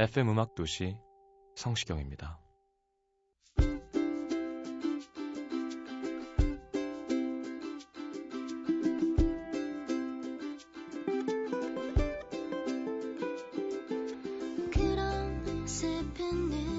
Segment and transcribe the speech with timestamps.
[0.00, 0.96] FM 음악 도시
[1.56, 2.38] 성시경입니다.
[14.70, 16.77] 그런 슬픈 눈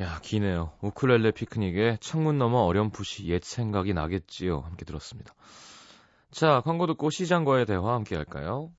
[0.00, 0.72] 야, 기네요.
[0.80, 4.60] 우쿨렐레 피크닉에 창문 너머 어렴풋이 옛 생각이 나겠지요.
[4.60, 5.34] 함께 들었습니다.
[6.30, 8.70] 자, 광고 듣고 시장과의 대화 함께 할까요?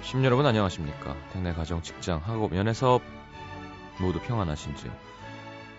[0.00, 1.14] 심 여러분 안녕하십니까?
[1.32, 3.02] 국내 가정, 직장, 학업, 연애, 사업
[4.00, 4.90] 모두 평안하신지요?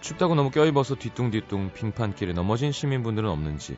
[0.01, 3.77] 춥다고 너무 껴입어서 뒤뚱뒤뚱 빙판길에 넘어진 시민분들은 없는지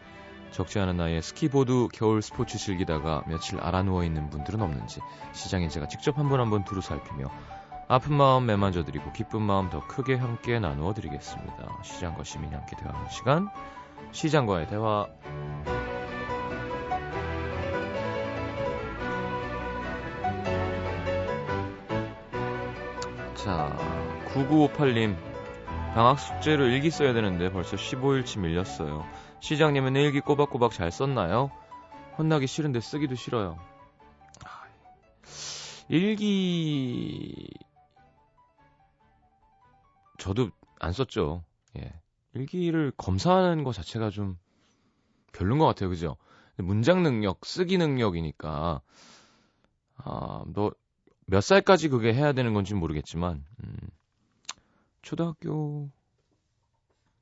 [0.52, 5.00] 적지 않은 나이에 스키보드 겨울 스포츠 즐기다가 며칠 알아 누워 있는 분들은 없는지
[5.34, 7.26] 시장에 제가 직접 한 분 한 분 두루 살피며
[7.88, 11.80] 아픈 마음 매만져 드리고 기쁜 마음 더 크게 함께 나누어 드리겠습니다.
[11.84, 13.50] 시장과 시민이 함께 대화하는 시간
[14.12, 15.08] 시장과의 대화
[23.36, 23.76] 자
[24.34, 25.31] 9958님
[25.94, 29.06] 방학 숙제로 일기 써야 되는데 벌써 15일치 밀렸어요.
[29.42, 31.52] 시장님은 일기 꼬박꼬박 잘 썼나요?
[32.18, 33.58] 혼나기 싫은데 쓰기도 싫어요.
[34.46, 34.64] 아,
[35.90, 37.50] 일기
[40.18, 41.44] 저도 안 썼죠.
[41.78, 41.94] 예.
[42.34, 44.38] 일기를 검사하는 것 자체가 좀
[45.34, 45.90] 별론 것 같아요.
[45.90, 46.16] 그죠?
[46.58, 48.82] 문장 능력, 쓰기 능력이니까
[49.98, 50.72] 아, 너
[51.32, 53.78] 몇 살까지 그게 해야 되는 건지 모르겠지만 음,
[55.02, 55.90] 초등학교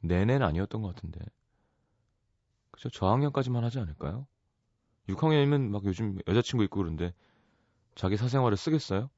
[0.02, 1.20] 내내는 아니었던 것 같은데.
[2.72, 2.90] 그죠?
[2.90, 4.28] 저학년까지만 하지 않을까요?
[5.10, 7.14] 6학년이면 막 요즘 여자친구 있고 그런데
[7.96, 9.10] 자기 사생활을 쓰겠어요?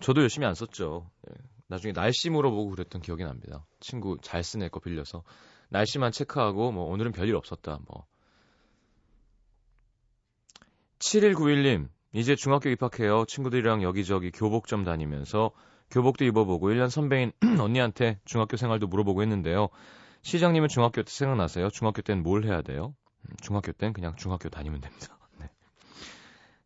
[0.00, 1.10] 저도 열심히 안 썼죠.
[1.22, 1.34] 네.
[1.66, 3.64] 나중에 날씨 물어보고 그랬던 기억이 납니다.
[3.80, 5.22] 친구 잘 쓰네 거 빌려서
[5.70, 7.78] 날씨만 체크하고 뭐 오늘은 별일 없었다.
[7.86, 8.06] 뭐
[10.98, 13.24] 7191님 이제 중학교 입학해요.
[13.26, 15.50] 친구들이랑 여기저기 교복점 다니면서
[15.94, 19.68] 교복도 입어보고 1년 선배인 언니한테 중학교 생활도 물어보고 했는데요.
[20.22, 21.70] 시장님은 중학교 때 생각나세요?
[21.70, 22.96] 중학교 때는 뭘 해야 돼요?
[23.20, 25.16] 음, 중학교 때는 그냥 중학교 다니면 됩니다.
[25.38, 25.48] 네.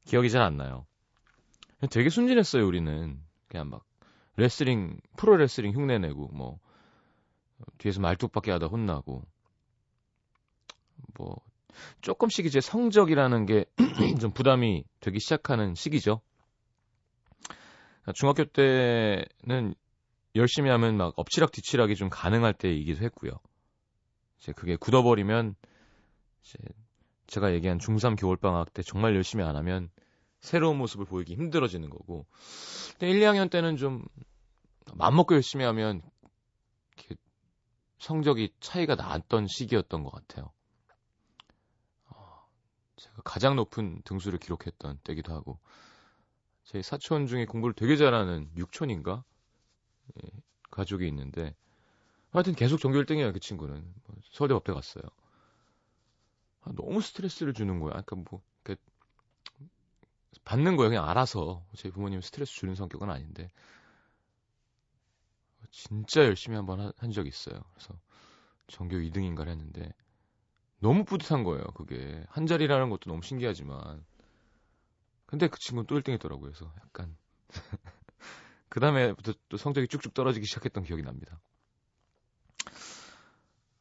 [0.07, 0.87] 기억이 잘 안 나요.
[1.91, 3.21] 되게 순진했어요, 우리는.
[3.49, 3.85] 그냥 막
[4.37, 6.59] 레슬링, 프로 레슬링 흉내 내고 뭐
[7.77, 9.23] 뒤에서 말뚝밖에 하다 혼나고
[11.19, 11.37] 뭐
[12.01, 13.67] 조금씩 이제 성적이라는 게
[14.23, 16.23] 좀 부담이 되기 시작하는 시기죠.
[18.15, 19.75] 중학교 때는
[20.35, 23.33] 열심히 하면 막 엎치락 뒤치락이 좀 가능할 때이기도 했고요.
[24.39, 25.55] 이제 그게 굳어버리면
[26.43, 26.59] 이제
[27.27, 29.91] 제가 얘기한 중3 겨울방학 때 정말 열심히 안 하면
[30.41, 32.27] 새로운 모습을 보이기 힘들어지는 거고.
[32.93, 34.05] 근데 1, 2학년 때는 좀
[34.95, 36.03] 맘먹고 열심히 하면
[36.97, 37.17] 이렇게
[37.99, 40.53] 성적이 차이가 났던 시기였던 것 같아요.
[42.97, 45.59] 제가 가장 높은 등수를 기록했던 때기도 하고
[46.69, 49.25] 제 사촌 중에 공부를 되게 잘하는 육촌인가?
[50.23, 50.29] 예,
[50.71, 51.57] 가족이 있는데.
[52.31, 53.81] 하여튼 계속 전교 1등이에요 그 친구는.
[54.05, 55.03] 뭐 서울대 법대 갔어요.
[56.61, 58.03] 아, 너무 스트레스를 주는 거야.
[58.03, 58.79] 그러니까 뭐 이렇게
[60.45, 60.91] 받는 거예요.
[60.91, 61.65] 그냥 알아서.
[61.75, 63.51] 제 부모님 스트레스 주는 성격은 아닌데.
[65.71, 67.63] 진짜 열심히 한번 한 적이 있어요.
[67.73, 67.99] 그래서
[68.67, 69.91] 전교 2등인가를 했는데
[70.81, 72.23] 너무 뿌듯한 거예요, 그게.
[72.29, 74.05] 한 자리라는 것도 너무 신기하지만.
[75.29, 76.51] 근데 그 친구는 또 1등 했더라고요.
[76.51, 77.15] 그래서 약간.
[78.71, 81.39] 그 다음에부터 또 성적이 쭉쭉 떨어지기 시작했던 기억이 납니다.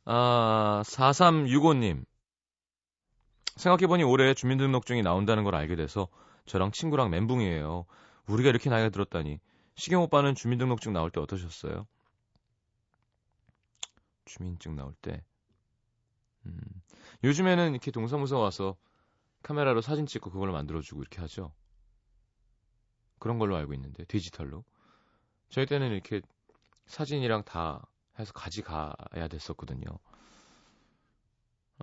[0.03, 2.05] 아, 4365님.
[3.55, 6.09] 생각해보니 올해 주민등록증이 나온다는 걸 알게 돼서
[6.45, 7.85] 저랑 친구랑 멘붕이에요.
[8.27, 9.39] 우리가 이렇게 나이가 들었다니.
[9.75, 11.87] 시경 오빠는 주민등록증 나올 때 어떠셨어요?
[14.25, 15.23] 주민증 나올 때.
[16.45, 16.59] 음,
[17.23, 18.75] 요즘에는 이렇게 동사무소 와서
[19.43, 21.53] 카메라로 사진 찍고 그걸 만들어주고 이렇게 하죠.
[23.19, 24.63] 그런 걸로 알고 있는데, 디지털로.
[25.49, 26.21] 저희 때는 이렇게
[26.87, 27.87] 사진이랑 다
[28.19, 29.85] 해서 가져가야 됐었거든요.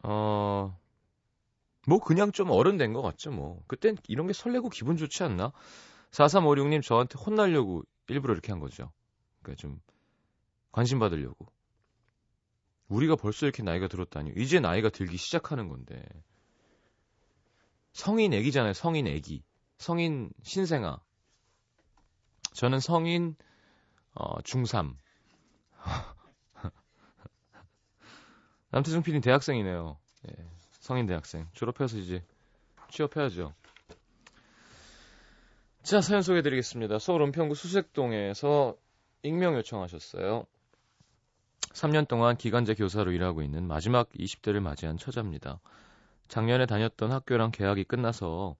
[0.03, 0.79] 어,
[1.87, 3.63] 뭐 그냥 좀 어른 된 것 같죠, 뭐.
[3.67, 5.53] 그땐 이런 게 설레고 기분 좋지 않나?
[6.11, 8.93] 4356님 저한테 혼나려고 일부러 이렇게 한 거죠.
[9.43, 9.81] 그러니까 좀
[10.73, 11.47] 관심 받으려고.
[12.89, 14.33] 우리가 벌써 이렇게 나이가 들었다니.
[14.37, 16.05] 이제 나이가 들기 시작하는 건데.
[17.95, 19.43] 성인 애기잖아요, 성인 애기.
[19.79, 21.01] 성인 신생아.
[22.53, 23.37] 저는 성인
[24.15, 24.97] 어, 중3.
[28.71, 29.97] 남태중 PD는 대학생이네요.
[30.29, 30.35] 예,
[30.73, 31.47] 성인 대학생.
[31.53, 32.25] 졸업해서 이제
[32.91, 33.55] 취업해야죠.
[35.85, 36.99] 자, 사연 소개해드리겠습니다.
[36.99, 38.77] 서울 은평구 수색동에서
[39.23, 40.47] 익명 요청하셨어요.
[41.61, 45.61] 3년 동안 기간제 교사로 일하고 있는 마지막 20대를 맞이한 처자입니다.
[46.29, 48.57] 작년에 다녔던 학교랑 계약이 끝나서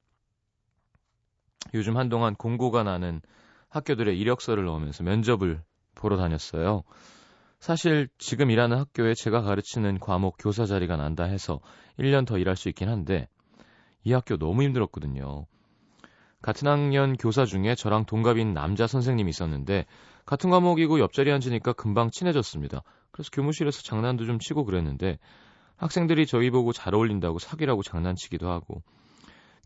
[1.73, 3.21] 요즘 한동안 공고가 나는
[3.69, 5.63] 학교들의 이력서를 넣으면서 면접을
[5.95, 6.83] 보러 다녔어요.
[7.59, 11.61] 사실 지금 일하는 학교에 제가 가르치는 과목 교사 자리가 난다 해서
[11.99, 13.29] 1년 더 일할 수 있긴 한데
[14.05, 15.47] 이 학교 너무 힘들었거든요.
[16.43, 19.87] 같은 학년 교사 중에 저랑 동갑인 남자 선생님이 있었는데
[20.27, 22.83] 같은 과목이고 옆자리 앉으니까 금방 친해졌습니다.
[23.11, 25.19] 그래서 교무실에서 장난도 좀 치고 그랬는데
[25.85, 28.83] 학생들이 저희 보고 잘 어울린다고 사귀라고 장난치기도 하고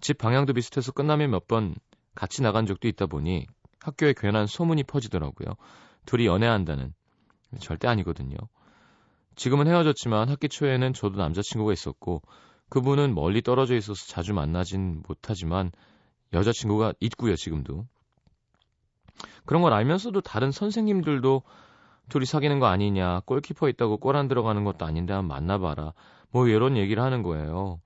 [0.01, 1.77] 집 방향도 비슷해서 끝나면 몇 번
[2.17, 3.47] 같이 나간 적도 있다 보니
[3.81, 5.55] 학교에 괜한 소문이 퍼지더라고요.
[6.07, 6.93] 둘이 연애한다는.
[7.61, 8.37] 절대 아니거든요.
[9.37, 12.23] 지금은 헤어졌지만 학기 초에는 저도 남자친구가 있었고
[12.69, 15.71] 그분은 멀리 떨어져 있어서 자주 만나진 못하지만
[16.33, 17.87] 여자친구가 있고요, 지금도.
[19.47, 21.43] 그런 걸 알면서도 다른 선생님들도
[22.09, 25.93] 둘이 사귀는 거 아니냐, 골키퍼 있다고 골 안 들어가는 것도 아닌데 한번 만나봐라.
[26.31, 27.81] 뭐 이런 얘기를 하는 거예요.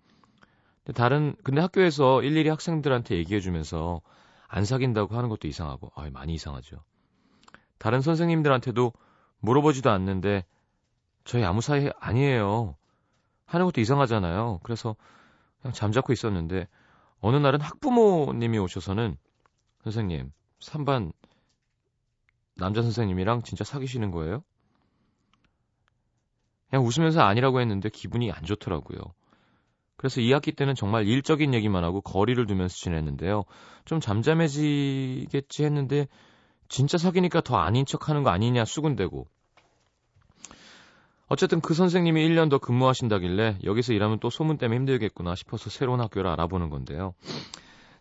[0.84, 4.00] 근데 다른, 근데 학교에서 일일이 학생들한테 얘기해주면서
[4.48, 6.78] 안 사귄다고 하는 것도 이상하고, 아 많이 이상하죠.
[7.78, 8.92] 다른 선생님들한테도
[9.40, 10.44] 물어보지도 않는데
[11.24, 12.76] 저희 아무 사이 아니에요.
[13.46, 14.60] 하는 것도 이상하잖아요.
[14.62, 14.96] 그래서
[15.60, 16.68] 그냥 잠자코 있었는데
[17.20, 19.16] 어느 날은 학부모님이 오셔서는
[19.84, 21.12] 선생님 3반
[22.62, 24.42] 남자 선생님이랑 진짜 사귀시는 거예요?
[26.70, 28.98] 그냥 웃으면서 아니라고 했는데 기분이 안 좋더라고요.
[29.96, 33.44] 그래서 2학기 때는 정말 일적인 얘기만 하고 거리를 두면서 지냈는데요.
[33.84, 36.08] 좀 잠잠해지겠지 했는데
[36.68, 39.26] 진짜 사귀니까 더 아닌 척 하는 거 아니냐 수군대고.
[41.28, 46.30] 어쨌든 그 선생님이 1년 더 근무하신다길래 여기서 일하면 또 소문 때문에 힘들겠구나 싶어서 새로운 학교를
[46.30, 47.14] 알아보는 건데요.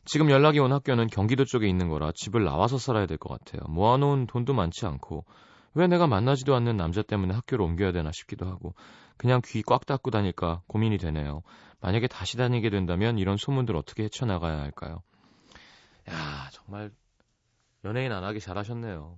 [0.06, 3.62] 지금 연락이 온 학교는 경기도 쪽에 있는 거라 집을 나와서 살아야 될 것 같아요.
[3.70, 5.26] 모아놓은 돈도 많지 않고
[5.74, 8.74] 왜 내가 만나지도 않는 남자 때문에 학교를 옮겨야 되나 싶기도 하고
[9.18, 11.44] 그냥 귀 꽉 닫고 다닐까 고민이 되네요.
[11.82, 15.02] 만약에 다시 다니게 된다면 이런 소문들 어떻게 헤쳐나가야 할까요?
[16.10, 16.92] 야 정말
[17.86, 19.18] 연예인 안 하기 잘하셨네요.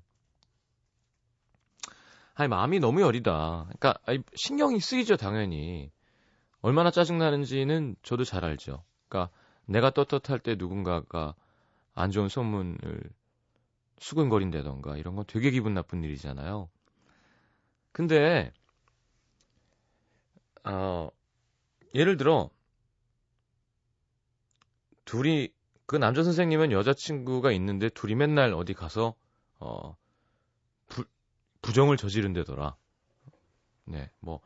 [2.36, 3.65] 아니 마음이 너무 여리다.
[3.65, 5.91] 그러니까 아니, 신경이 쓰이죠 당연히.
[6.62, 8.84] 얼마나 짜증 나는지는 저도 잘 알죠.
[9.08, 9.31] 그러니까
[9.65, 11.36] 내가 떳떳할 때 누군가가
[11.93, 13.01] 안 좋은 소문을
[14.00, 16.70] 수근거린다던가 이런 건 되게 기분 나쁜 일이잖아요.
[17.91, 18.51] 근데
[20.65, 21.10] 어
[21.93, 22.50] 예를 들어
[25.05, 25.50] 둘이
[25.86, 29.15] 그 남자 선생님은 여자친구가 있는데 둘이 맨날 어디 가서
[29.60, 29.96] 어
[30.88, 31.05] 부,
[31.62, 32.75] 부정을 저지른다더라.
[33.86, 34.39] 네, 뭐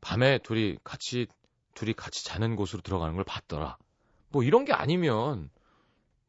[0.00, 1.26] 밤에 둘이 같이
[1.74, 3.76] 둘이 같이 자는 곳으로 들어가는 걸 봤더라.
[4.30, 5.50] 뭐 이런 게 아니면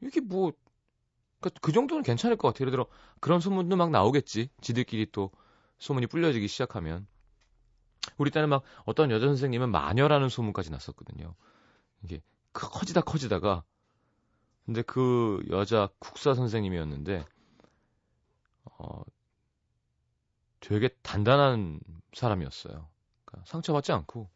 [0.02, 0.54] 이게 뭐
[1.40, 2.62] 그러니까 그 정도는 괜찮을 것 같아요.
[2.64, 2.88] 예를 들어
[3.20, 4.50] 그런 소문도 막 나오겠지.
[4.62, 5.32] 지들끼리 또
[5.80, 7.08] 소문이 불려지기 시작하면
[8.18, 11.36] 우리 때는 막 어떤 여자 선생님은 마녀라는 소문까지 났었거든요.
[12.04, 12.22] 이게
[12.54, 13.64] 커지다 커지다가
[14.66, 17.26] 근데 그 여자 국사 선생님이었는데
[18.66, 19.02] 어
[20.60, 21.80] 되게 단단한
[22.14, 22.90] 사람이었어요.
[23.26, 24.30] 그러니까 상처받지 않고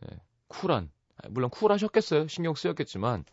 [0.00, 0.90] 네, 쿨한
[1.28, 2.28] 물론 쿨하셨겠어요.
[2.28, 3.24] 신경 쓰였겠지만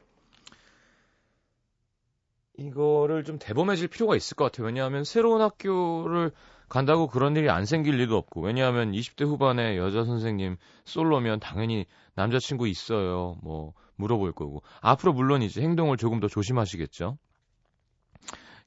[2.57, 4.65] 이거를 좀 대범해질 필요가 있을 것 같아요.
[4.67, 6.31] 왜냐하면 새로운 학교를
[6.69, 12.67] 간다고 그런 일이 안 생길 리도 없고 왜냐하면 20대 후반에 여자 선생님 솔로면 당연히 남자친구
[12.67, 13.37] 있어요.
[13.41, 17.17] 뭐 물어볼 거고 앞으로 물론 이제 행동을 조금 더 조심하시겠죠.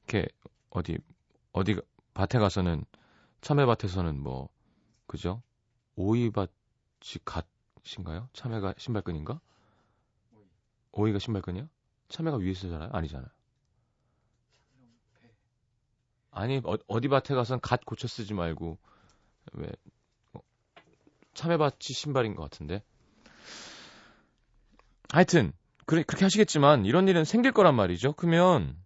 [0.07, 0.27] 이렇게
[0.69, 0.97] 어디
[1.51, 1.75] 어디
[2.13, 2.85] 밭에 가서는
[3.41, 4.49] 참외밭에서는 뭐
[5.05, 5.41] 그죠?
[5.95, 6.47] 오이밭이
[7.25, 7.45] 갓
[7.97, 8.29] 인가요?
[8.33, 9.39] 참외가 신발끈인가?
[10.91, 11.67] 오이가 신발끈이야?
[12.09, 12.89] 참외가 위에서 자라요?
[12.91, 13.29] 아니잖아요.
[16.31, 18.77] 아니 어, 어디 밭에 가선 갓 고쳐 쓰지 말고
[19.53, 19.69] 왜
[20.33, 20.39] 어,
[21.33, 22.83] 참외밭이 신발인 것 같은데.
[25.09, 25.51] 하여튼
[25.85, 28.13] 그래, 그렇게 하시겠지만 이런 일은 생길 거란 말이죠.
[28.13, 28.77] 그러면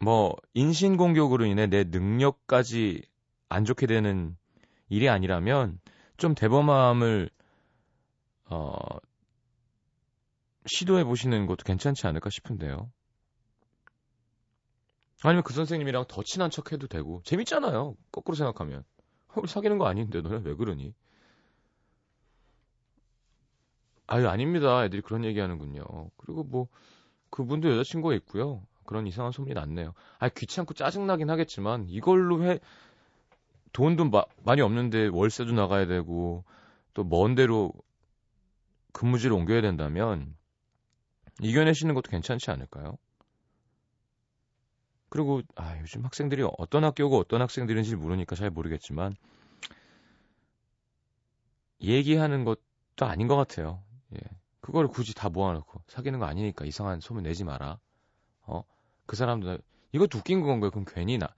[0.00, 3.02] 뭐 인신공격으로 인해 내 능력까지
[3.50, 4.36] 안 좋게 되는
[4.88, 5.78] 일이 아니라면
[6.16, 7.30] 좀 대범함을
[8.50, 8.72] 어
[10.66, 12.90] 시도해 보시는 것도 괜찮지 않을까 싶은데요.
[15.22, 17.96] 아니면 그 선생님이랑 더 친한 척 해도 되고 재밌잖아요.
[18.12, 18.84] 거꾸로 생각하면
[19.34, 20.94] 우리 사귀는 거 아닌데 너네 왜 그러니?
[24.06, 24.84] 아유 아닙니다.
[24.84, 25.84] 애들이 그런 얘기하는군요.
[26.16, 26.68] 그리고 뭐
[27.30, 28.62] 그분도 여자친구가 있고요.
[28.86, 29.92] 그런 이상한 소문이 났네요.
[30.18, 32.58] 아 귀찮고 짜증나긴 하겠지만 이걸로 해
[33.72, 36.44] 돈도 마, 많이 없는데 월세도 나가야 되고
[36.94, 37.72] 또 먼 데로
[38.92, 40.36] 근무지를 옮겨야 된다면
[41.40, 42.98] 이겨내시는 것도 괜찮지 않을까요?
[45.08, 49.14] 그리고 아 요즘 학생들이 어떤 학교고 어떤 학생들인지 모르니까 잘 모르겠지만
[51.80, 53.82] 얘기하는 것도 아닌 것 같아요.
[54.14, 54.18] 예.
[54.60, 57.78] 그거를 굳이 다 모아놓고 사귀는 거 아니니까 이상한 소문 내지 마라.
[58.42, 58.64] 어?
[59.06, 59.58] 그 사람도
[59.92, 60.70] 이것도 웃긴 건 거예요.
[60.70, 61.28] 그럼 괜히 나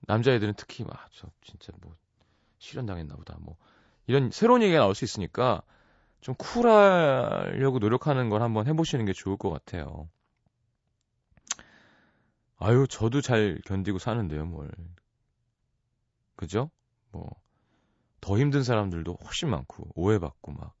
[0.00, 1.94] 남자애들은 특히 막 저 진짜 뭐
[2.58, 3.36] 실현 당했나 보다.
[3.40, 3.56] 뭐
[4.06, 5.62] 이런 새로운 얘기가 나올 수 있으니까
[6.26, 10.08] 좀 쿨하려고 노력하는 걸 한번 해보시는 게 좋을 것 같아요.
[12.58, 14.68] 아유, 저도 잘 견디고 사는데요, 뭘.
[16.34, 16.68] 그죠?
[17.12, 17.30] 뭐,
[18.20, 20.74] 더 힘든 사람들도 훨씬 많고, 오해받고 막.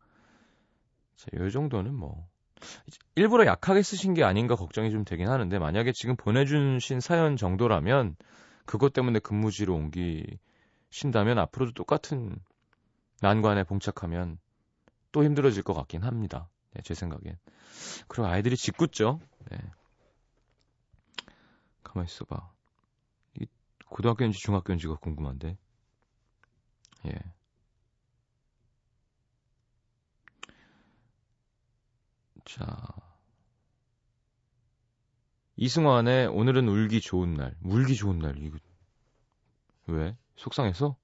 [1.14, 2.26] 자, 요 정도는 뭐.
[3.14, 8.16] 일부러 약하게 쓰신 게 아닌가 걱정이 좀 되긴 하는데, 만약에 지금 보내주신 사연 정도라면,
[8.64, 12.36] 그것 때문에 근무지로 옮기신다면 앞으로도 똑같은
[13.20, 14.40] 난관에 봉착하면
[15.16, 16.50] 또 힘들어질 것 같긴 합니다.
[16.74, 17.38] 네, 제 생각엔.
[18.06, 19.18] 그리고 아이들이 짓궂죠.
[19.50, 19.58] 네.
[21.82, 22.52] 가만 있어봐.
[23.40, 23.46] 이
[23.86, 25.56] 고등학교인지 중학교인지가 궁금한데.
[27.06, 27.12] 예.
[32.44, 32.86] 자.
[35.56, 37.56] 이승환의 오늘은 울기 좋은 날.
[37.62, 38.36] 울기 좋은 날.
[38.36, 38.58] 이거
[39.86, 40.14] 왜?
[40.36, 40.94] 속상해서?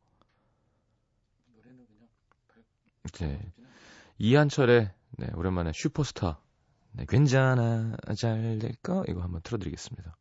[3.14, 3.52] 네.
[4.24, 4.88] 이한철의
[5.18, 6.38] 네, 오랜만에 슈퍼스타.
[6.92, 9.02] 네, 괜찮아 잘 될까?
[9.08, 10.16] 이거 한번 틀어드리겠습니다.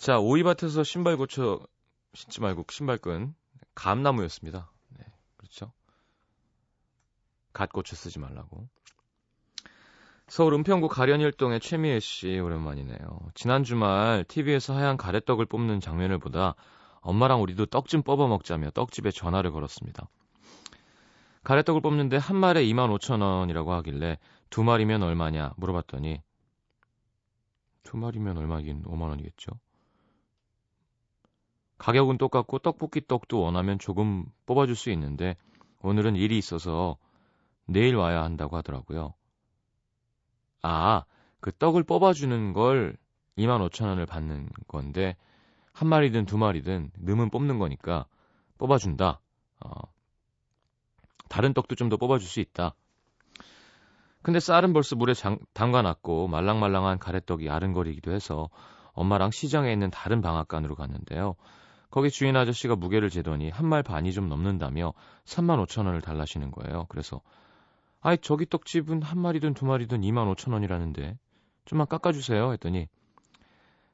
[0.00, 1.60] 자, 오이밭에서 신발 고쳐
[2.14, 3.34] 신지 말고 신발끈
[3.74, 4.72] 감나무였습니다.
[4.96, 5.04] 네,
[5.36, 5.74] 그렇죠.
[7.52, 8.66] 갓 고쳐 쓰지 말라고.
[10.26, 12.98] 서울 은평구 가련일동의 최미애 씨 오랜만이네요.
[13.34, 16.54] 지난 주말 TV에서 하얀 가래떡을 뽑는 장면을 보다
[17.02, 20.08] 엄마랑 우리도 떡 좀 뽑아 먹자며 떡집에 전화를 걸었습니다.
[21.44, 26.22] 가래떡을 뽑는데 한 마리에 25,000원이라고 하길래 두 마리면 얼마냐 물어봤더니
[27.82, 29.60] 두 마리면 얼마긴 5만 원이겠죠.
[31.80, 35.36] 가격은 똑같고 떡볶이 떡도 원하면 조금 뽑아줄 수 있는데
[35.80, 36.98] 오늘은 일이 있어서
[37.66, 39.14] 내일 와야 한다고 하더라고요.
[40.62, 41.04] 아,
[41.40, 42.98] 그 떡을 뽑아주는 걸
[43.38, 45.16] 25,000원을 받는 건데
[45.72, 48.04] 한 마리든 두 마리든 넣으면 뽑는 거니까
[48.58, 49.18] 뽑아준다.
[49.64, 49.70] 어,
[51.30, 52.74] 다른 떡도 좀 더 뽑아줄 수 있다.
[54.20, 58.50] 근데 쌀은 벌써 물에 장, 담가놨고 말랑말랑한 가래떡이 아른거리기도 해서
[58.92, 61.36] 엄마랑 시장에 있는 다른 방앗간으로 갔는데요.
[61.90, 64.92] 거기 주인 아저씨가 무게를 재더니 한 말 반이 좀 넘는다며
[65.24, 66.86] 3만 5천 원을 달라시는 거예요.
[66.88, 67.20] 그래서
[68.00, 71.18] 아이 저기 떡집은 한 마리든 두 마리든 2만 5천 원이라는데
[71.66, 72.88] 좀만 깎아주세요 했더니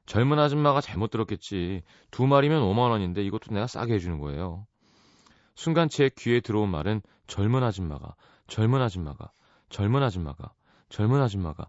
[0.05, 1.83] 젊은 아줌마가 잘못 들었겠지.
[2.11, 4.65] 두 마리면 5만 원인데 이것도 내가 싸게 해주는 거예요.
[5.55, 8.15] 순간 제 귀에 들어온 말은 젊은 아줌마가,
[8.47, 9.31] 젊은 아줌마가,
[9.69, 10.53] 젊은 아줌마가,
[10.89, 11.67] 젊은 아줌마가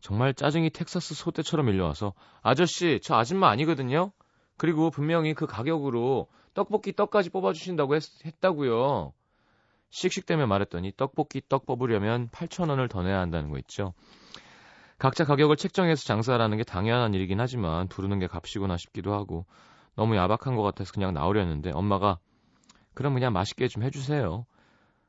[0.00, 4.12] 정말 짜증이 텍사스 소떼처럼 밀려와서 아저씨 저 아줌마 아니거든요.
[4.60, 9.14] 그리고 분명히 그 가격으로 떡볶이 떡까지 뽑아주신다고 했, 했다고요.
[9.88, 13.94] 씩씩대며 말했더니 떡볶이 떡 뽑으려면 8,000원을 더 내야 한다는 거 있죠.
[14.98, 19.46] 각자 가격을 책정해서 장사하라는 게 당연한 일이긴 하지만 부르는 게 값이구나 싶기도 하고
[19.94, 22.18] 너무 야박한 것 같아서 그냥 나오려는데 엄마가
[22.92, 24.44] 그럼 그냥 맛있게 좀 해주세요.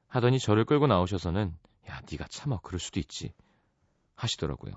[0.08, 1.54] 하더니 저를 끌고 나오셔서는
[1.90, 3.34] 야 네가 참아 그럴 수도 있지
[4.16, 4.76] 하시더라고요.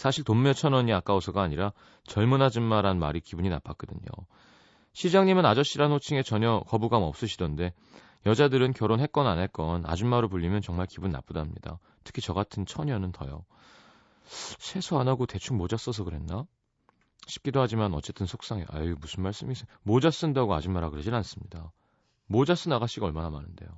[0.00, 4.08] 사실 돈 몇천 원이 아까워서가 아니라 젊은 아줌마란 말이 기분이 나빴거든요.
[4.94, 7.74] 시장님은 아저씨란 호칭에 전혀 거부감 없으시던데
[8.24, 11.78] 여자들은 결혼했건 안 했건 아줌마로 불리면 정말 기분 나쁘답니다.
[12.02, 13.44] 특히 저 같은 처녀는 더요.
[14.24, 16.46] 세수 안 하고 대충 모자 써서 그랬나?
[17.26, 18.64] 싶기도 하지만 어쨌든 속상해.
[18.70, 19.66] 아유 무슨 말씀이세요?
[19.82, 21.72] 모자 쓴다고 아줌마라 그러진 않습니다.
[22.24, 23.68] 모자 쓴 아가씨가 얼마나 많은데요.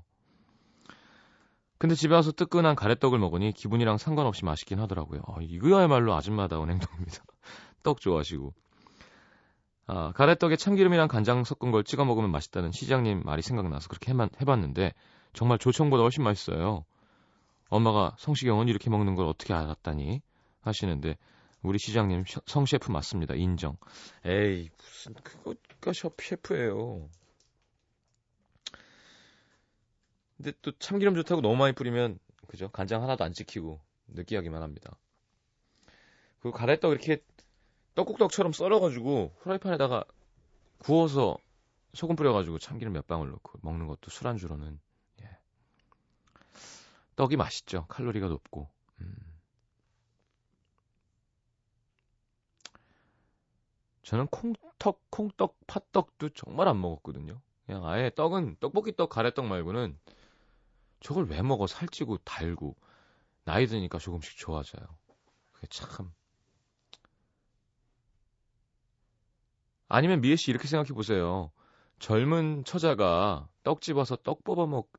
[1.82, 5.22] 근데 집에 와서 뜨끈한 가래떡을 먹으니 기분이랑 상관없이 맛있긴 하더라고요.
[5.26, 7.24] 아, 이거야말로 아줌마다운 행동입니다.
[7.82, 8.54] 떡 좋아하시고.
[9.88, 14.94] 아, 가래떡에 참기름이랑 간장 섞은 걸 찍어 먹으면 맛있다는 시장님 말이 생각나서 그렇게 해만, 해봤는데
[15.32, 16.84] 정말 조청보다 훨씬 맛있어요.
[17.68, 20.22] 엄마가 성시경은 이렇게 먹는 걸 어떻게 알았다니
[20.60, 21.16] 하시는데
[21.64, 23.34] 우리 시장님 성 셰프 맞습니다.
[23.34, 23.76] 인정.
[24.24, 27.08] 에이 무슨 그거가 셰프예요.
[30.42, 32.18] 근데 또 참기름 좋다고 너무 많이 뿌리면
[32.48, 32.68] 그죠?
[32.68, 34.98] 간장 하나도 안 찍히고 느끼하기만 합니다.
[36.40, 37.22] 그 가래떡 이렇게
[37.94, 40.04] 떡국떡처럼 썰어가지고 프라이팬에다가
[40.78, 41.36] 구워서
[41.94, 44.80] 소금 뿌려가지고 참기름 몇 방울 넣고 먹는 것도 술안주로는
[45.22, 45.38] 예.
[47.14, 47.86] 떡이 맛있죠.
[47.86, 48.68] 칼로리가 높고.
[49.00, 49.14] 음.
[54.02, 57.40] 저는 콩떡, 콩떡, 팥떡도 정말 안 먹었거든요.
[57.64, 59.96] 그냥 아예 떡은 떡볶이 떡, 가래떡 말고는
[61.02, 62.76] 저걸 왜 먹어 살찌고 달고
[63.44, 64.86] 나이 드니까 조금씩 좋아져요.
[65.52, 66.12] 그게 참.
[69.88, 71.50] 아니면 미애 씨 이렇게 생각해 보세요.
[71.98, 74.90] 젊은 처자가 떡 집어서 떡 뽑아 먹,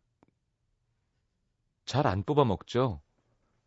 [1.85, 3.01] 잘 안 뽑아 먹죠?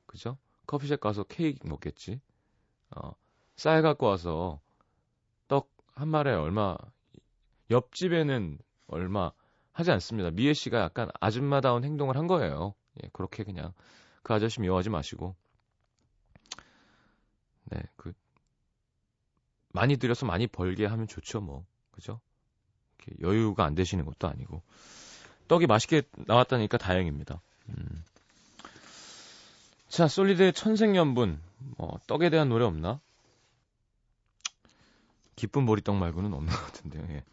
[0.07, 0.39] 그죠?
[0.67, 2.21] 커피숍 가서 케이크 먹겠지?
[2.91, 3.13] 어,
[3.57, 4.61] 쌀 갖고 와서
[5.49, 6.77] 떡 한 마리에 얼마,
[7.71, 9.33] 옆집에는 얼마,
[9.77, 10.31] 하지 않습니다.
[10.31, 12.75] 미애 씨가 약간 아줌마다운 행동을 한 거예요.
[13.03, 13.75] 예, 그렇게 그냥
[14.23, 15.37] 그 아저씨 미워하지 마시고.
[17.67, 18.15] 네, 그
[19.73, 21.67] 많이 들여서 많이 벌게 하면 좋죠, 뭐.
[21.91, 22.21] 그죠?
[23.21, 24.62] 여유가 안 되시는 것도 아니고.
[25.47, 27.43] 떡이 맛있게 나왔다니까 다행입니다.
[27.69, 28.05] 음.
[29.89, 31.39] 자, 솔리드의 천생연분.
[31.77, 32.99] 뭐, 떡에 대한 노래 없나?
[35.37, 37.07] 기쁜 보리떡 말고는 없는 것 같은데요.
[37.11, 37.25] 예.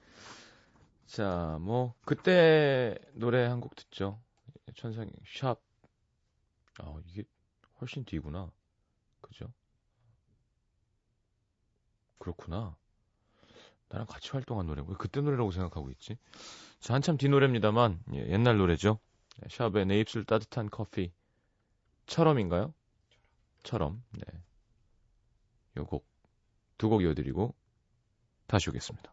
[1.13, 4.19] 자, 뭐 그때 노래 한 곡 듣죠.
[4.75, 5.61] 천상 샵.
[6.79, 7.23] 아, 이게
[7.81, 8.51] 훨씬 뒤구나.
[9.21, 9.51] 그죠?
[12.17, 12.75] 그렇구나.
[13.89, 14.81] 나랑 같이 활동한 노래.
[14.87, 16.17] 왜 그때 노래라고 생각하고 있지?
[16.79, 18.99] 자, 한참 뒤 노래입니다만 예, 옛날 노래죠.
[19.49, 21.11] 샵의 내 입술 따뜻한 커피.
[22.07, 22.73] 처럼인가요?
[23.63, 24.03] 처럼.
[24.11, 24.23] 네.
[25.77, 26.05] 요 곡
[26.77, 27.53] 두 곡 이어드리고
[28.47, 29.12] 다시 오겠습니다.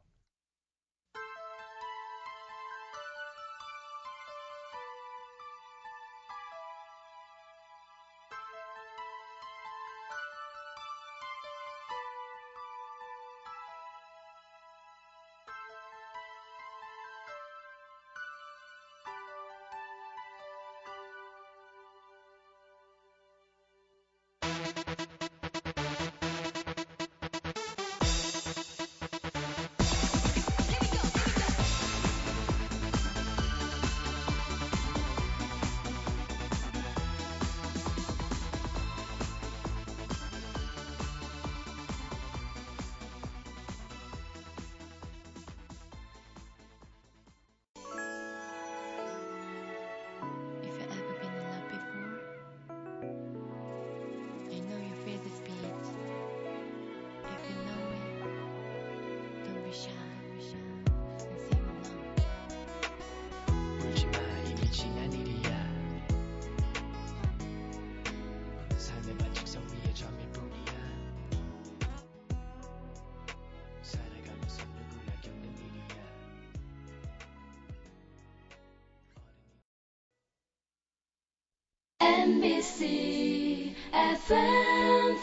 [82.83, 83.85] FM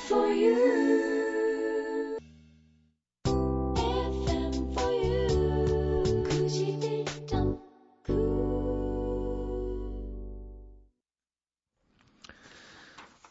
[0.06, 0.88] for you.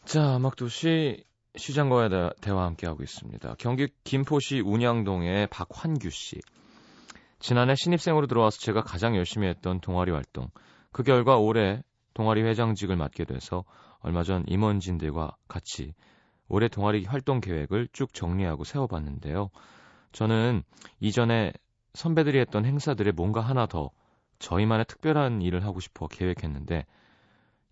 [0.03, 1.23] 자, 음악도시
[1.55, 2.09] 시장과의
[2.41, 3.55] 대화 함께하고 있습니다.
[3.59, 6.39] 경기 김포시 운양동의 박환규 씨.
[7.39, 10.49] 지난해 신입생으로 들어와서 제가 가장 열심히 했던 동아리 활동.
[10.91, 11.81] 그 결과 올해
[12.13, 13.63] 동아리 회장직을 맡게 돼서
[13.99, 15.93] 얼마 전 임원진들과 같이
[16.47, 19.49] 올해 동아리 활동 계획을 쭉 정리하고 세워봤는데요.
[20.11, 20.63] 저는
[20.99, 21.51] 이전에
[21.93, 23.91] 선배들이 했던 행사들에 뭔가 하나 더
[24.39, 26.85] 저희만의 특별한 일을 하고 싶어 계획했는데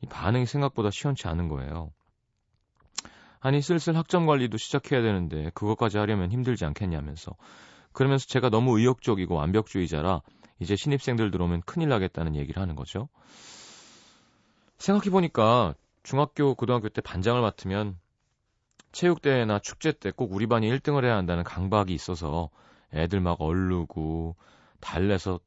[0.02, 1.92] 이 반응이 생각보다 시원치 않은 거예요.
[3.40, 7.36] 아니 슬슬 학점 관리도 시작해야 되는데 그것까지 하려면 힘들지 않겠냐면서
[7.92, 10.22] 그러면서 제가 너무 의욕적이고 완벽주의자라
[10.60, 13.08] 이제 신입생들 들어오면 큰일 나겠다는 얘기를 하는 거죠.
[14.78, 17.98] 생각해보니까 중학교, 고등학교 때 반장을 맡으면
[18.92, 22.50] 체육대회나 축제 때 꼭 우리 반이 1등을 해야 한다는 강박이 있어서
[22.94, 24.36] 애들 막 얼르고
[24.80, 25.40] 달래서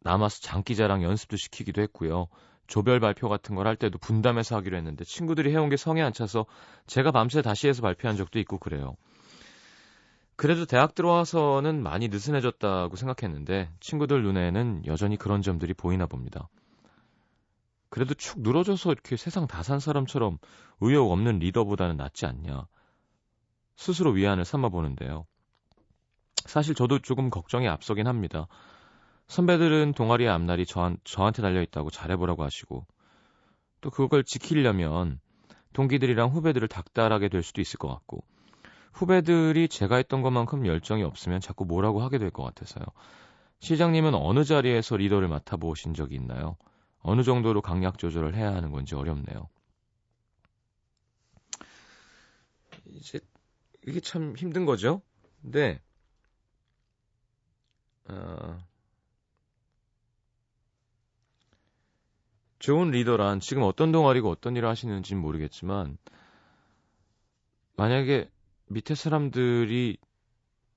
[0.00, 2.28] 남아서 장기자랑 연습도 시키기도 했고요.
[2.66, 6.46] 조별 발표 같은 걸 할 때도 분담해서 하기로 했는데 친구들이 해온 게 성에 안 차서
[6.86, 8.96] 제가 밤새 다시 해서 발표한 적도 있고 그래요.
[10.36, 16.48] 그래도 대학 들어와서는 많이 느슨해졌다고 생각했는데 친구들 눈에는 여전히 그런 점들이 보이나 봅니다.
[17.90, 20.38] 그래도 축 늘어져서 이렇게 세상 다 산 사람처럼
[20.80, 22.66] 의욕 없는 리더보다는 낫지 않냐.
[23.76, 25.26] 스스로 위안을 삼아 보는데요.
[26.46, 28.46] 사실 저도 조금 걱정이 앞서긴 합니다.
[29.28, 32.86] 선배들은 동아리의 앞날이 저한, 저한테 달려있다고 잘해보라고 하시고,
[33.80, 35.20] 또 그걸 지키려면
[35.72, 38.24] 동기들이랑 후배들을 닥달하게 될 수도 있을 것 같고,
[38.92, 42.84] 후배들이 제가 했던 것만큼 열정이 없으면 자꾸 뭐라고 하게 될 것 같아서요.
[43.60, 46.56] 시장님은 어느 자리에서 리더를 맡아보신 적이 있나요?
[47.02, 49.48] 어느 정도로 강약 조절을 해야 하는 건지 어렵네요.
[52.86, 53.20] 이제
[53.86, 55.00] 이게 참 힘든 거죠.
[55.42, 55.80] 근데
[58.08, 58.58] 어,
[62.58, 65.96] 좋은 리더란 지금 어떤 동아리고 어떤 일을 하시는지는 모르겠지만
[67.76, 68.30] 만약에
[68.66, 69.96] 밑에 사람들이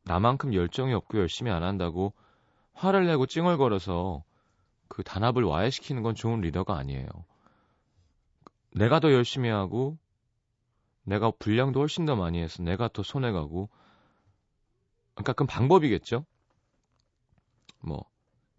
[0.03, 2.13] 나만큼 열정이 없고 열심히 안 한다고
[2.73, 4.23] 화를 내고 찡얼거려서
[4.93, 7.08] 그 단합을 와해시키는 건 좋은 리더가 아니에요.
[8.75, 9.97] 내가 더 열심히 하고
[11.03, 13.69] 내가 분량도 훨씬 더 많이 해서 내가 더 손해가고
[15.15, 16.27] 그러니까 그건 방법이겠죠.
[17.79, 18.06] 뭐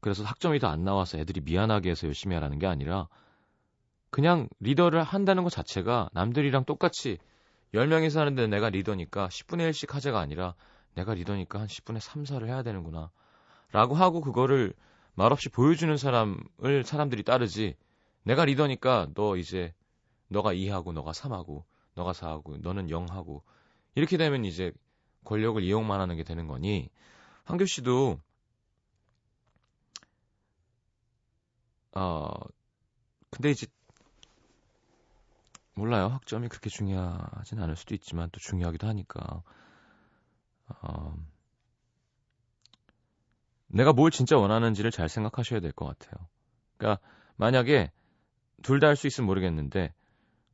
[0.01, 3.07] 그래서 학점이 더 안 나와서 애들이 미안하게 해서 열심히 하라는 게 아니라
[4.11, 7.18] 그냥 리더를 한다는 것 자체가 남들이랑 똑같이
[7.75, 10.57] 10명이서 하는데 내가 리더니까 10분의 1씩 하자가 아니라
[10.94, 13.12] 내가 리더니까 한 10분의 3, 4를 해야 되는구나.
[13.70, 14.75] 라고 하고 그거를
[15.14, 17.77] 말없이 보여주는 사람을 사람들이 따르지.
[18.24, 19.74] 내가 리더니까 너 이제
[20.29, 23.42] 너가 2하고 너가 3하고 너가 4하고 너는 0하고
[23.94, 24.72] 이렇게 되면 이제
[25.24, 26.90] 권력을 이용만 하는 게 되는 거니?
[27.44, 28.18] 한규 씨도
[31.92, 32.31] 어
[33.31, 33.66] 근데 이제
[35.74, 36.07] 몰라요.
[36.07, 39.42] 학점이 그렇게 중요하진 않을 수도 있지만 또 중요하기도 하니까.
[40.68, 41.14] 어,
[43.68, 46.27] 내가 뭘 진짜 원하는지를 잘 생각하셔야 될 것 같아요.
[46.77, 47.00] 그러니까
[47.37, 47.90] 만약에
[48.62, 49.92] 둘 다 할 수 있으면 모르겠는데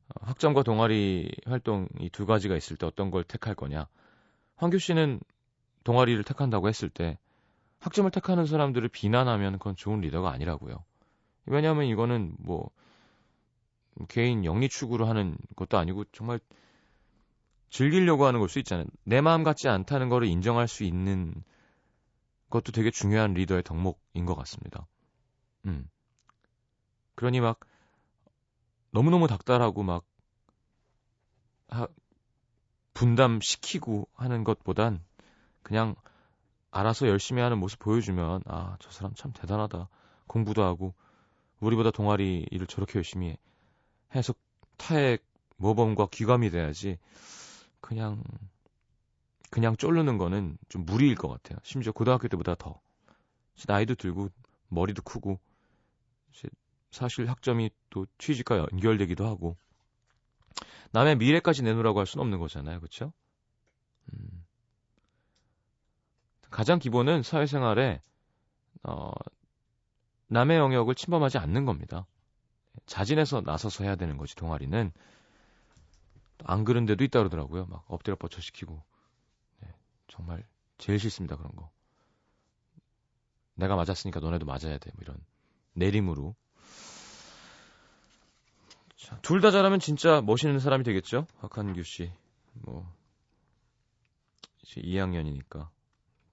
[0.09, 3.87] 어, 학점과 동아리 활동 이 두 가지가 있을 때 어떤 걸 택할 거냐.
[4.57, 5.19] 황규 씨는
[5.83, 7.17] 동아리를 택한다고 했을 때
[7.79, 10.83] 학점을 택하는 사람들을 비난하면 그건 좋은 리더가 아니라고요.
[11.47, 12.69] 왜냐하면 이거는 뭐
[14.07, 16.39] 개인 영리 추구로 하는 것도 아니고 정말
[17.69, 18.85] 즐기려고 하는 걸 수 있잖아요.
[19.03, 21.33] 내 마음 같지 않다는 거를 인정할 수 있는
[22.51, 24.85] 것도 되게 중요한 리더의 덕목인 것 같습니다.
[25.65, 25.89] 음.
[27.15, 27.59] 그러니 막
[28.91, 30.05] 너무너무 닥달하고 막
[31.69, 31.87] 하,
[32.93, 35.03] 분담시키고 하는 것보단
[35.63, 35.95] 그냥
[36.69, 39.89] 알아서 열심히 하는 모습 보여주면 아, 저 사람 참 대단하다.
[40.27, 40.93] 공부도 하고
[41.59, 43.37] 우리보다 동아리 일을 저렇게 열심히
[44.15, 44.33] 해서
[44.77, 45.19] 타의
[45.57, 46.97] 모범과 귀감이 돼야지
[47.79, 48.23] 그냥
[49.51, 51.59] 그냥 쫄르는 거는 좀 무리일 것 같아요.
[51.61, 52.81] 심지어 고등학교 때보다 더
[53.67, 54.29] 나이도 들고
[54.69, 55.39] 머리도 크고
[56.89, 59.57] 사실 학점이 또 취직과 연결되기도 하고
[60.91, 62.79] 남의 미래까지 내놓으라고 할 수는 없는 거잖아요.
[62.79, 63.13] 그렇죠?
[64.13, 64.45] 음.
[66.49, 68.01] 가장 기본은 사회생활에
[68.83, 69.11] 어,
[70.27, 72.07] 남의 영역을 침범하지 않는 겁니다.
[72.85, 74.91] 자진해서 나서서 해야 되는 거지 동아리는
[76.43, 77.65] 안 그런 데도 있다 그러더라고요.
[77.67, 78.90] 막 엎드려 뻗쳐 시키고 네,
[80.11, 80.45] 정말
[80.77, 81.71] 제일 싫습니다 그런 거.
[83.55, 84.91] 내가 맞았으니까 너네도 맞아야 돼.
[84.93, 85.17] 뭐 이런
[85.73, 86.35] 내림으로.
[89.23, 91.25] 둘 다 잘하면 진짜 멋있는 사람이 되겠죠?
[91.39, 92.11] 박한규 씨.
[92.53, 92.93] 뭐
[94.63, 95.69] 이제 2학년이니까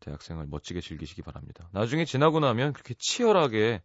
[0.00, 1.68] 대학생활 멋지게 즐기시기 바랍니다.
[1.72, 3.82] 나중에 지나고 나면 그렇게 치열하게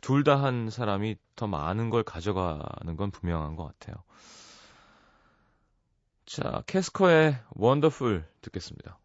[0.00, 4.02] 둘 다 한 사람이 더 많은 걸 가져가는 건 분명한 것 같아요.
[6.26, 8.98] 자, 캐스커의 원더풀 듣겠습니다.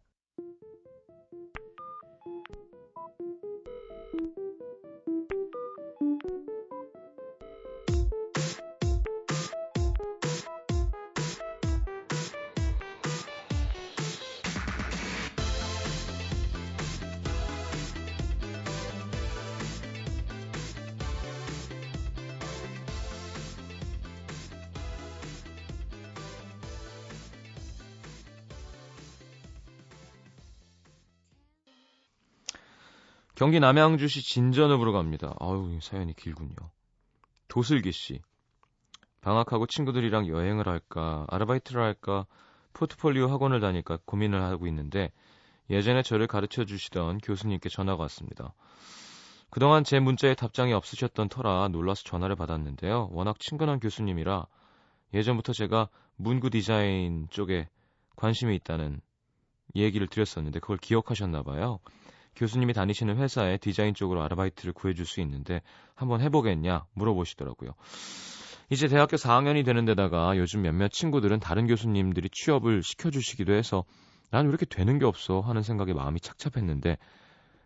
[33.46, 35.32] 경기 남양주시 진전읍으로 갑니다.
[35.38, 36.56] 아유, 사연이 길군요.
[37.46, 38.20] 도슬기 씨.
[39.20, 42.26] 방학하고 친구들이랑 여행을 할까, 아르바이트를 할까,
[42.72, 45.12] 포트폴리오 학원을 다닐까 고민을 하고 있는데
[45.70, 48.52] 예전에 저를 가르쳐 주시던 교수님께 전화가 왔습니다.
[49.50, 53.10] 그동안 제 문자에 답장이 없으셨던 터라 놀라서 전화를 받았는데요.
[53.12, 54.44] 워낙 친근한 교수님이라
[55.14, 57.68] 예전부터 제가 문구 디자인 쪽에
[58.16, 59.00] 관심이 있다는
[59.76, 61.78] 얘기를 드렸었는데 그걸 기억하셨나 봐요.
[62.36, 65.62] 교수님이 다니시는 회사에 디자인 쪽으로 아르바이트를 구해줄 수 있는데
[65.94, 67.70] 한번 해보겠냐 물어보시더라고요.
[68.70, 73.84] 이제 대학교 4학년이 되는 데다가 요즘 몇몇 친구들은 다른 교수님들이 취업을 시켜주시기도 해서
[74.30, 76.98] 난 왜 이렇게 되는 게 없어 하는 생각에 마음이 착잡했는데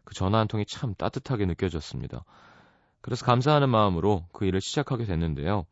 [0.05, 2.25] 그 전화 한 통이 참 따뜻하게 느껴졌습니다.
[3.01, 5.65] 그래서 감사하는 마음으로 그 일을 시작하게 됐는데요.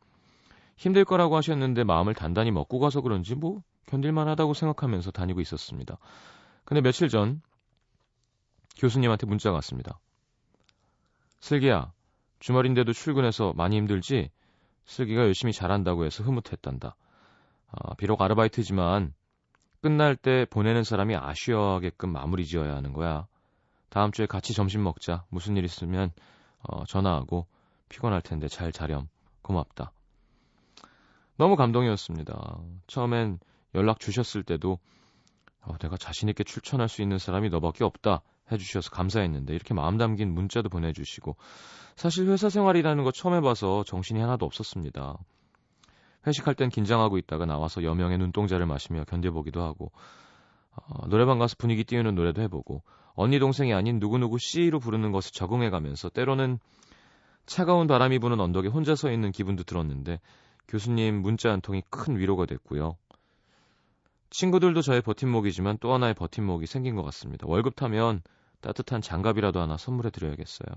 [0.76, 5.98] 힘들 거라고 하셨는데 마음을 단단히 먹고 가서 그런지 뭐 견딜만 하다고 생각하면서 다니고 있었습니다.
[6.64, 7.42] 근데 며칠 전
[8.78, 9.98] 교수님한테 문자가 왔습니다.
[11.40, 11.92] 슬기야,
[12.40, 14.30] 주말인데도 출근해서 많이 힘들지?
[14.86, 16.96] 슬기가 열심히 잘한다고 해서 흐뭇했단다.
[17.70, 19.12] 아, 비록 아르바이트지만
[19.82, 23.26] 끝날 때 보내는 사람이 아쉬워하게끔 마무리 지어야 하는 거야.
[23.90, 25.24] 다음 주에 같이 점심 먹자.
[25.28, 26.10] 무슨 일 있으면
[26.60, 27.46] 어, 전화하고
[27.88, 29.08] 피곤할 텐데 잘 자렴.
[29.42, 29.92] 고맙다.
[31.36, 32.58] 너무 감동이었습니다.
[32.86, 33.38] 처음엔
[33.74, 34.78] 연락 주셨을 때도
[35.60, 40.68] 어, 내가 자신있게 출천할 수 있는 사람이 너밖에 없다 해주셔서 감사했는데 이렇게 마음 담긴 문자도
[40.68, 41.36] 보내주시고
[41.96, 45.18] 사실 회사 생활이라는 거 처음 해봐서 정신이 하나도 없었습니다.
[46.26, 49.90] 회식할 땐 긴장하고 있다가 나와서 여명의 눈동자를 마시며 견뎌보기도 하고
[50.74, 52.82] 어, 노래방 가서 분위기 띄우는 노래도 해보고
[53.14, 56.58] 언니 동생이 아닌 누구누구 씨로 부르는 것에 적응해가면서 때로는
[57.46, 60.20] 차가운 바람이 부는 언덕에 혼자 서 있는 기분도 들었는데
[60.68, 62.96] 교수님 문자 한 통이 큰 위로가 됐고요.
[64.30, 67.46] 친구들도 저의 버팀목이지만 또 하나의 버팀목이 생긴 것 같습니다.
[67.48, 68.22] 월급 타면
[68.60, 70.68] 따뜻한 장갑이라도 하나 선물해 드려야겠어요.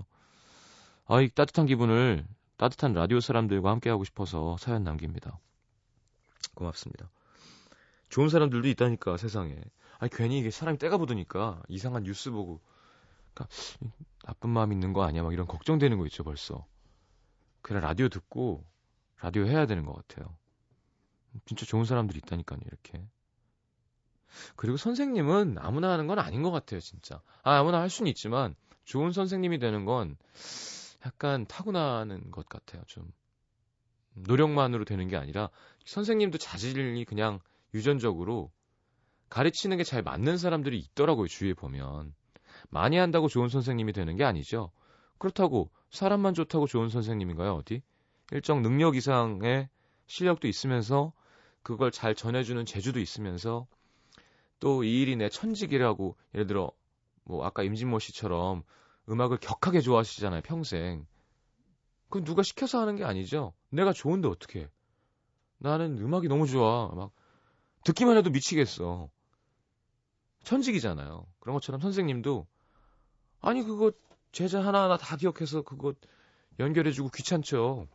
[1.06, 5.38] 아, 이 따뜻한 기분을 따뜻한 라디오 사람들과 함께 하고 싶어서 사연 남깁니다.
[6.54, 7.10] 고맙습니다.
[8.08, 9.56] 좋은 사람들도 있다니까 세상에.
[9.98, 12.60] 아니 괜히 이게 사람이 때가 묻으니까 이상한 뉴스 보고
[13.34, 13.54] 그러니까
[14.24, 16.66] 나쁜 마음 있는 거 아니야 막 이런 걱정되는 거 있죠 벌써.
[17.62, 18.64] 그래 라디오 듣고
[19.20, 20.36] 라디오 해야 되는 것 같아요.
[21.46, 23.06] 진짜 좋은 사람들이 있다니까요 이렇게.
[24.56, 27.20] 그리고 선생님은 아무나 하는 건 아닌 것 같아요, 진짜.
[27.42, 30.16] 아, 아무나 할 수는 있지만 좋은 선생님이 되는 건
[31.06, 33.10] 약간 타고나는 것 같아요, 좀.
[34.14, 35.48] 노력만으로 되는 게 아니라
[35.86, 37.40] 선생님도 자질이 그냥
[37.74, 38.50] 유전적으로
[39.30, 42.14] 가르치는 게 잘 맞는 사람들이 있더라고요, 주위에 보면.
[42.68, 44.70] 많이 한다고 좋은 선생님이 되는 게 아니죠.
[45.18, 47.82] 그렇다고 사람만 좋다고 좋은 선생님인가요, 어디?
[48.30, 49.68] 일정 능력 이상의
[50.06, 51.12] 실력도 있으면서
[51.62, 53.66] 그걸 잘 전해주는 재주도 있으면서
[54.62, 56.70] 또 이 일이 내 천직이라고 예를 들어
[57.24, 58.62] 뭐 아까 임진모 씨처럼
[59.08, 61.04] 음악을 격하게 좋아하시잖아요 평생.
[62.04, 63.54] 그건 누가 시켜서 하는 게 아니죠?
[63.70, 64.68] 내가 좋은데 어떻게
[65.58, 66.88] 나는 음악이 너무 좋아.
[66.94, 67.10] 막
[67.82, 69.10] 듣기만 해도 미치겠어.
[70.44, 71.26] 천직이잖아요.
[71.40, 72.46] 그런 것처럼 선생님도
[73.40, 73.90] 아니 그거
[74.30, 75.92] 제자 하나하나 다 기억해서 그거
[76.60, 77.88] 연결해주고 귀찮죠.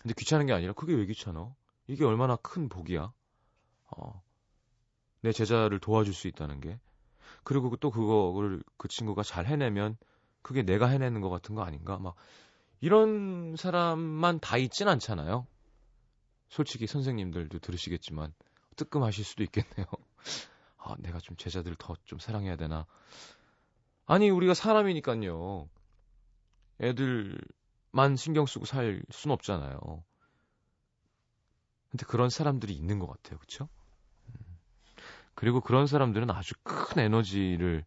[0.00, 1.54] 근데 귀찮은 게 아니라 그게 왜 귀찮아?
[1.88, 3.12] 이게 얼마나 큰 복이야?
[3.98, 4.25] 어.
[5.20, 6.78] 내 제자를 도와줄 수 있다는 게.
[7.44, 9.96] 그리고 또 그거를 그 친구가 잘 해내면
[10.42, 11.98] 그게 내가 해내는 것 같은 거 아닌가?
[11.98, 12.14] 막
[12.80, 15.46] 이런 사람만 다 있진 않잖아요.
[16.48, 18.32] 솔직히 선생님들도 들으시겠지만
[18.76, 19.86] 뜨끔하실 수도 있겠네요.
[20.78, 22.86] 아, 내가 좀 제자들을 더 좀 사랑해야 되나?
[24.06, 25.68] 아니, 우리가 사람이니까요.
[26.80, 29.78] 애들만 신경 쓰고 살 순 없잖아요.
[31.90, 33.38] 근데 그런 사람들이 있는 것 같아요.
[33.40, 33.68] 그쵸?
[35.36, 37.84] 그리고 그런 사람들은 아주 큰 에너지를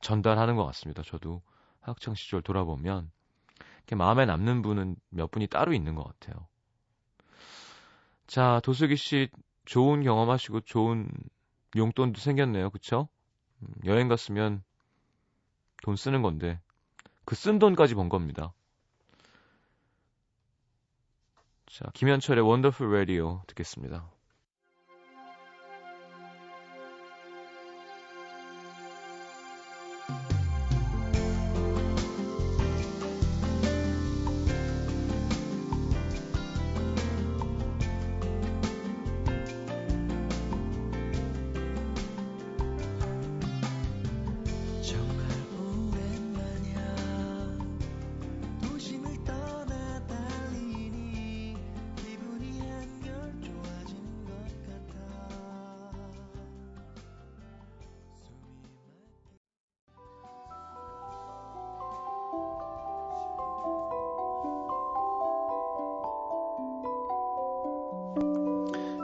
[0.00, 1.02] 전달하는 것 같습니다.
[1.02, 1.42] 저도
[1.80, 3.12] 학창 시절 돌아보면
[3.92, 6.48] 마음에 남는 분은 몇 분이 따로 있는 것 같아요.
[8.26, 9.28] 자, 도수기 씨
[9.66, 11.08] 좋은 경험하시고 좋은
[11.76, 12.70] 용돈도 생겼네요.
[12.70, 13.08] 그쵸?
[13.62, 14.64] 음, 여행 갔으면
[15.82, 16.60] 돈 쓰는 건데
[17.24, 18.54] 그 쓴 돈까지 번 겁니다.
[21.66, 24.10] 자, 김현철의 원더풀 라디오 듣겠습니다.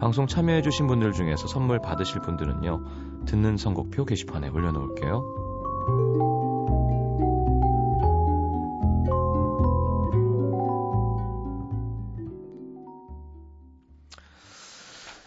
[0.00, 5.22] 방송 참여해주신 분들 중에서 선물 받으실 분들은요, 듣는 선곡표 게시판에 올려놓을게요.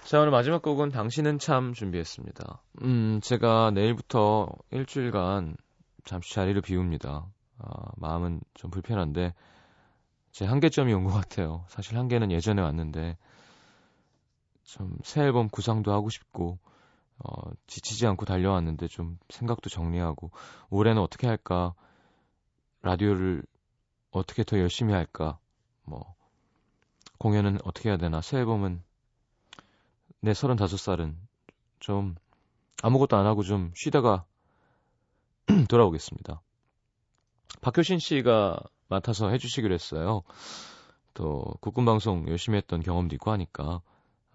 [0.05, 2.61] 자, 오늘 마지막 곡은 당신은 참 준비했습니다.
[2.83, 5.55] 음, 제가 내일부터 일주일간
[6.03, 7.25] 잠시 자리를 비웁니다.
[7.59, 9.33] 아, 마음은 좀 불편한데,
[10.31, 11.63] 제 한계점이 온 것 같아요.
[11.67, 13.17] 사실 한계는 예전에 왔는데,
[14.63, 16.57] 좀새 앨범 구상도 하고 싶고
[17.19, 20.31] 어, 지치지 않고 달려왔는데 좀 생각도 정리하고
[20.69, 21.73] 올해는 어떻게 할까
[22.81, 23.43] 라디오를
[24.11, 25.37] 어떻게 더 열심히 할까
[25.83, 26.15] 뭐
[27.17, 28.83] 공연은 어떻게 해야 되나 새 앨범은
[30.19, 31.15] 내 35살은
[31.79, 32.15] 좀
[32.81, 34.25] 아무것도 안 하고 좀 쉬다가
[35.69, 36.41] 돌아오겠습니다.
[37.61, 40.23] 박효신 씨가 맡아서 해주시기로 했어요.
[41.13, 43.81] 또 국군방송 열심히 했던 경험도 있고 하니까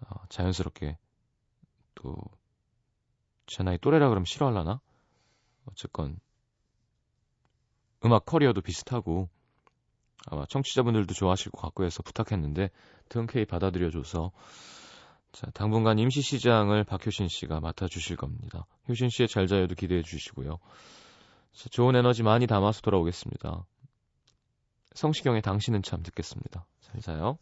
[0.07, 0.97] 어, 자연스럽게
[1.95, 2.15] 또
[3.49, 4.79] 제 나이 또래라 그러면 싫어할라나?
[5.65, 6.19] 어쨌건
[8.05, 9.27] 음악 커리어도 비슷하고
[10.27, 12.69] 아마 청취자분들도 좋아하실 것 같고 해서 부탁했는데
[13.11, 14.31] 흔쾌히 받아들여줘서
[15.31, 18.67] 자 당분간 임시시장을 박효신 씨가 맡아주실 겁니다.
[18.87, 20.59] 효신 씨의 잘 자요도 기대해 주시고요.
[21.51, 23.65] 자, 좋은 에너지 많이 담아서 돌아오겠습니다.
[24.93, 26.67] 성시경의 당신은 참 듣겠습니다.
[26.81, 27.39] 잘 자요.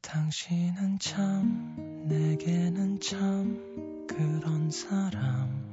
[0.00, 5.66] 당신은 참 내게는 참 그런 사람.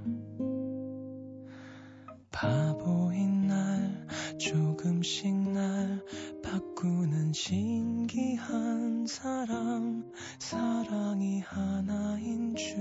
[2.32, 4.08] 바보인 날
[4.38, 6.04] 조금씩 날
[6.44, 10.12] 바꾸는 신기한 사람.
[10.40, 12.76] 사랑이 하나인 줄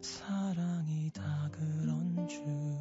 [0.00, 2.71] 사랑이 다 그런 줄.